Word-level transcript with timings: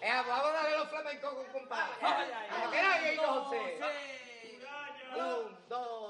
Eh, 0.00 0.22
vamos 0.28 0.46
a 0.46 0.52
darle 0.52 0.78
los 0.78 0.88
flamencos 0.88 1.34
con 1.34 1.46
compadre. 1.46 1.94
Ay, 2.00 2.30
ay, 2.32 3.02
ay. 3.08 3.16
José. 3.16 3.80
Un, 5.16 5.68
dos. 5.68 6.07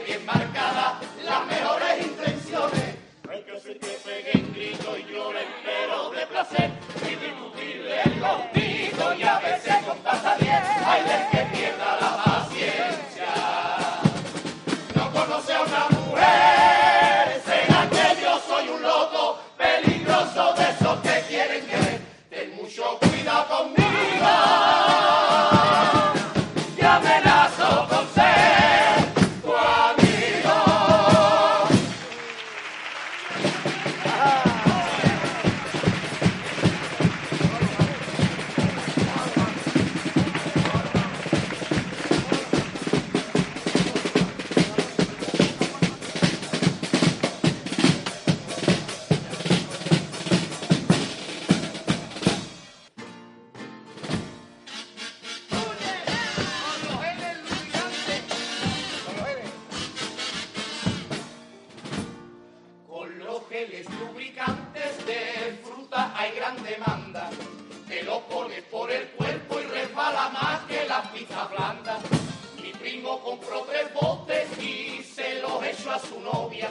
bien 0.00 0.24
marcada, 0.26 1.00
las 1.24 1.46
mejores 1.46 2.06
intenciones. 2.06 2.96
Hay 3.30 3.42
que 3.42 3.56
hacer 3.56 3.78
que 3.78 3.98
peguen 4.04 4.52
gritos 4.52 4.98
y 4.98 5.12
lloren, 5.12 5.48
pero 5.64 6.10
de 6.10 6.26
placer, 6.26 6.70
indiscutible 7.02 8.02
el 8.02 8.20
Compró 73.34 73.62
tres 73.62 73.92
botes 73.92 74.46
y 74.62 75.02
se 75.02 75.40
los 75.42 75.60
echó 75.64 75.90
a 75.90 75.98
su 75.98 76.20
novia. 76.20 76.68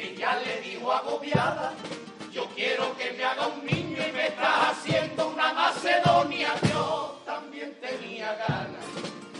Ella 0.00 0.36
le 0.44 0.60
dijo 0.68 0.92
agobiada, 0.92 1.74
yo 2.32 2.44
quiero 2.56 2.96
que 2.96 3.12
me 3.12 3.22
haga 3.22 3.46
un 3.46 3.64
niño 3.64 3.98
y 4.08 4.10
me 4.10 4.26
estás 4.26 4.70
haciendo 4.70 5.28
una 5.28 5.52
Macedonia. 5.52 6.48
Yo 6.72 7.20
también 7.24 7.78
tenía 7.80 8.34
ganas 8.34 8.84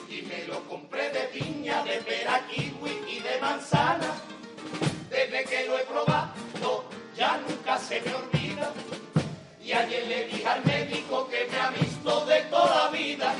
y 0.08 0.22
me 0.22 0.44
lo 0.44 0.60
compré 0.68 1.10
de 1.10 1.22
piña, 1.36 1.82
de 1.82 1.96
pera, 1.96 2.40
kiwi 2.46 2.96
y 3.08 3.18
de 3.18 3.40
manzana. 3.40 4.14
Desde 5.10 5.44
que 5.44 5.66
lo 5.66 5.76
he 5.76 5.82
probado 5.82 6.84
ya 7.16 7.38
nunca 7.38 7.76
se 7.76 8.00
me 8.02 8.14
olvida. 8.14 8.72
Y 9.60 9.72
ayer 9.72 10.06
le 10.06 10.26
dije 10.26 10.46
al 10.46 10.64
médico 10.64 11.28
que 11.28 11.44
me 11.50 11.58
ha 11.58 11.70
visto 11.70 12.24
de 12.26 12.40
toda 12.42 12.88
vida 12.90 13.34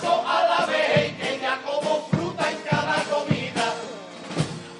paso 0.00 0.24
a 0.26 0.46
la 0.48 0.66
vez 0.66 1.12
que 1.14 1.38
ya 1.40 1.60
como 1.62 2.06
fruta 2.10 2.50
en 2.50 2.58
cada 2.68 3.02
comida. 3.04 3.74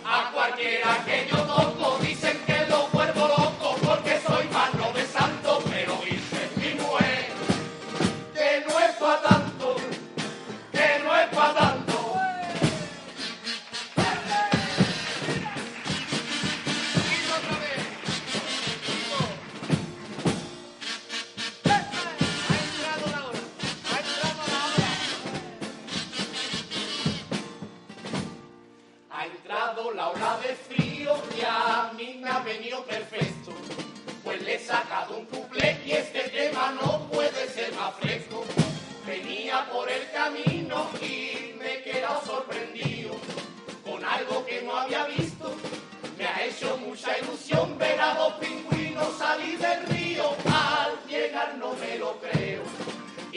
A 0.04 0.30
cualquiera 0.32 1.04
que 1.04 1.28
yo 1.30 1.36
toque. 1.42 1.65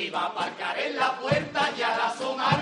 iba 0.10 0.22
a 0.22 0.25
aparcar 0.25 0.80
en 0.80 0.96
la 0.96 1.20
puerta 1.20 1.70
y 1.78 1.82
al 1.84 2.01
asomar. 2.01 2.59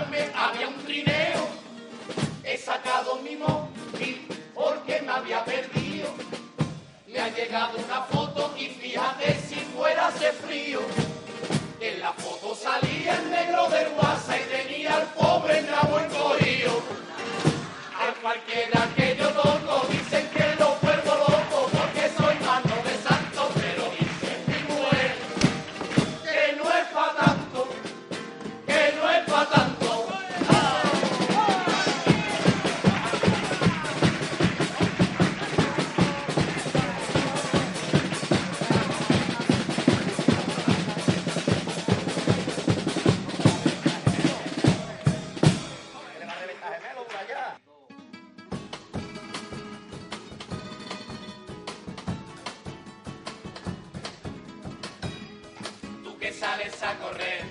sales 56.38 56.80
a 56.84 56.94
correr, 56.98 57.44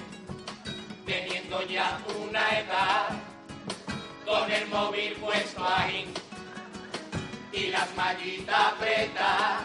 teniendo 1.05 1.61
ya 1.63 1.99
una 2.21 2.59
edad, 2.59 3.07
con 4.25 4.49
el 4.49 4.67
móvil 4.67 5.13
puesto 5.13 5.65
ahí 5.67 6.05
y 7.51 7.67
las 7.67 7.93
mallitas 7.95 8.55
apretadas, 8.55 9.63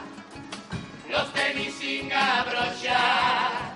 los 1.08 1.32
tenis 1.34 1.72
sin 1.74 2.12
abrochar 2.12 3.74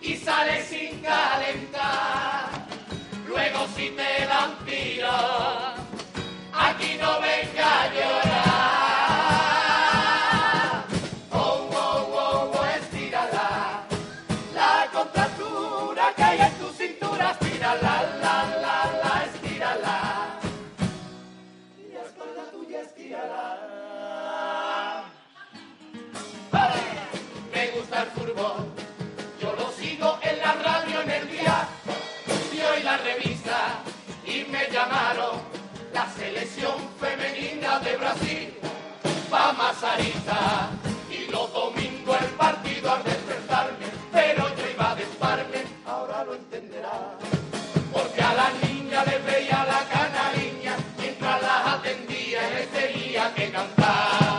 y 0.00 0.16
sales 0.16 0.64
sin 0.66 1.00
calentar. 1.00 2.48
Luego 3.26 3.66
si 3.76 3.90
te 3.90 4.26
dan 4.26 4.56
tiro, 4.64 5.10
aquí 6.52 6.96
no 6.98 7.20
venga 7.20 7.92
yo 7.94 8.27
Estira 17.68 17.82
la, 17.82 18.02
la, 18.22 18.36
la, 18.62 18.76
la, 19.02 19.24
estírala. 19.26 19.96
Y 21.76 21.92
la 21.92 22.00
espalda 22.00 22.50
tuya 22.50 22.80
estírala. 22.80 23.44
¡Vale! 26.50 26.80
Me 27.52 27.68
gusta 27.72 28.02
el 28.04 28.08
fútbol. 28.08 28.72
Yo 29.38 29.52
lo 29.52 29.70
sigo 29.72 30.18
en 30.22 30.38
la 30.38 30.52
radio 30.54 31.02
en 31.02 31.10
el 31.10 31.30
día. 31.30 31.68
Y 32.54 32.60
hoy 32.60 32.82
la 32.82 32.96
revista. 32.96 33.82
Y 34.24 34.44
me 34.50 34.70
llamaron 34.70 35.38
la 35.92 36.08
selección 36.12 36.74
femenina 36.98 37.80
de 37.80 37.96
Brasil. 37.98 38.58
Va 39.30 39.52
Mazarita. 39.52 40.77
que 53.38 53.52
cantar. 53.52 54.37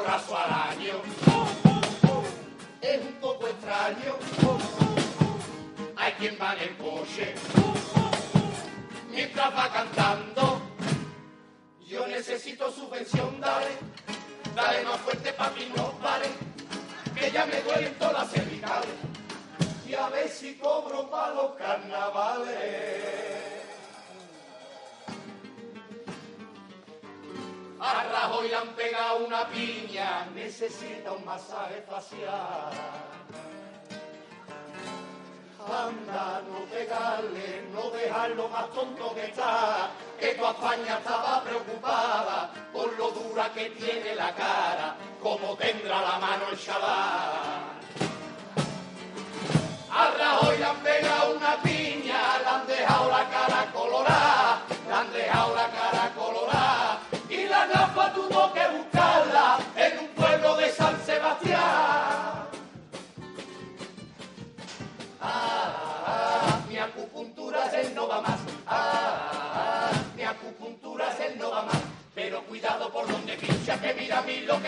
porrazo. 0.00 0.36
Es 2.80 3.00
un 3.00 3.14
poco 3.14 3.46
extraño. 3.46 4.16
Hay 5.96 6.12
quien 6.12 6.38
va 6.40 6.54
en 6.54 6.60
el 6.60 6.76
coche. 6.76 7.34
Mientras 9.10 9.56
va 9.56 9.72
cantando. 9.72 10.62
Yo 11.86 12.06
necesito 12.06 12.70
subvención, 12.70 13.40
dale. 13.40 13.76
Dale 14.54 14.84
más 14.84 15.00
fuerte, 15.00 15.32
para 15.32 15.50
mí 15.50 15.70
no 15.76 15.92
pare. 15.98 16.28
Que 17.14 17.30
ya 17.30 17.44
me 17.46 17.60
duelen 17.62 17.94
todas 17.98 18.14
las 18.14 18.30
cervicales. 18.30 18.90
Y 19.86 19.94
a 19.94 20.08
ver 20.08 20.28
si 20.28 20.54
cobro 20.54 21.10
para 21.10 21.34
los 21.34 21.54
carnavales. 21.56 23.39
A 27.92 28.04
Rajoy 28.04 28.48
le 28.48 28.54
han 28.54 28.68
pegado 28.68 29.26
una 29.26 29.48
piña, 29.48 30.26
necesita 30.32 31.10
un 31.10 31.24
masaje 31.24 31.82
facial. 31.90 32.70
Anda, 35.66 36.40
no 36.48 36.60
pegarle, 36.72 37.68
no 37.72 37.90
dejarlo 37.90 38.48
más 38.48 38.70
tonto 38.70 39.12
que 39.14 39.24
está, 39.26 39.90
que 40.20 40.34
tu 40.34 40.46
España 40.46 40.98
estaba 40.98 41.42
preocupada 41.42 42.50
por 42.72 42.96
lo 42.96 43.10
dura 43.10 43.52
que 43.52 43.70
tiene 43.70 44.14
la 44.14 44.32
cara, 44.34 44.94
como 45.20 45.56
tendrá 45.56 46.00
la 46.00 46.18
mano 46.18 46.44
el 46.52 46.58
chaval. 46.58 47.80
A 49.90 50.10
Rajoy 50.16 50.58
le 50.58 50.64
han 50.64 50.76
pegado 50.76 51.36
una 51.36 51.56
piña. 51.62 51.69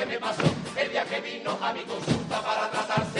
me 0.06 0.18
pasó 0.18 0.42
el 0.76 0.90
día 0.90 1.04
que 1.04 1.20
vino 1.20 1.56
a 1.62 1.72
mi 1.72 1.80
consulta 1.82 2.40
para 2.40 2.70
tratarse 2.70 3.11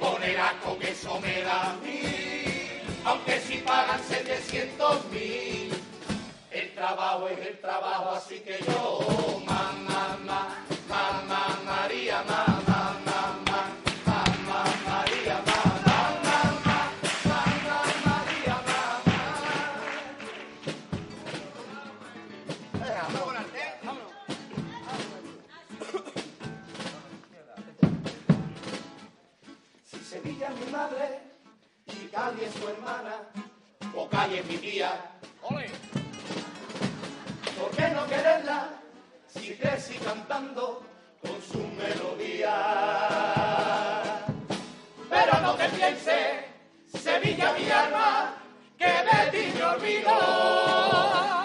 con 0.00 0.22
el 0.22 0.38
asco 0.38 0.78
que 0.78 0.90
eso 0.90 1.20
me 1.20 1.42
da 1.42 1.70
a 1.70 1.76
mí. 1.76 2.02
Aunque 3.04 3.40
si 3.40 3.58
pagan 3.58 4.02
700 4.02 5.10
mil, 5.10 5.72
el 6.50 6.74
trabajo 6.74 7.28
es 7.28 7.46
el 7.46 7.60
trabajo, 7.60 8.10
así 8.10 8.40
que 8.40 8.58
yo, 8.66 9.42
mamá, 9.46 10.18
mamá, 10.24 10.64
mamá, 10.88 11.60
María, 11.64 12.24
mamá, 12.24 12.46
mamá, 12.46 12.55
es 34.34 34.44
mi 34.46 34.56
tía, 34.58 35.12
¿por 35.40 35.62
qué 37.76 37.88
no 37.94 38.06
quererla 38.06 38.70
si 39.28 39.54
crecí 39.54 39.94
cantando 39.98 40.82
con 41.22 41.40
su 41.42 41.58
melodía? 41.58 42.56
Pero 45.08 45.40
no 45.40 45.54
te 45.54 45.68
pienses, 45.68 46.44
Sevilla 46.92 47.52
mi 47.52 47.70
alma, 47.70 48.34
que 48.76 48.86
de 48.86 49.30
ti 49.30 49.52
me 49.56 49.62
olvido, 49.64 50.10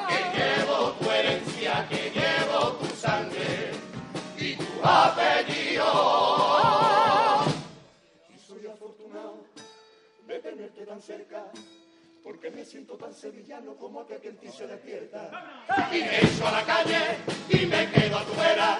que 0.10 0.20
llevo 0.38 0.94
tu 0.94 1.12
herencia, 1.12 1.88
que 1.88 2.10
llevo 2.10 2.72
tu 2.74 2.88
sangre 2.96 3.72
y 4.38 4.56
tu 4.56 4.84
apellido. 4.84 5.86
Y 8.34 8.38
soy 8.39 8.65
afortunado 8.67 9.46
de 10.26 10.39
tenerte 10.39 10.86
tan 10.86 11.02
cerca, 11.02 11.46
porque 12.23 12.51
me 12.51 12.63
siento 12.65 12.95
tan 12.95 13.13
sevillano 13.13 13.75
como 13.75 14.01
aquel 14.01 14.19
que 14.19 14.29
en 14.29 14.38
ti 14.38 14.47
se 14.49 14.67
despierta. 14.67 15.29
Y 15.91 15.99
me 15.99 16.17
echo 16.17 16.47
a 16.47 16.51
la 16.51 16.65
calle 16.65 16.99
y 17.49 17.65
me 17.65 17.91
quedo 17.91 18.17
a 18.17 18.25
tu 18.25 18.34
vera, 18.36 18.79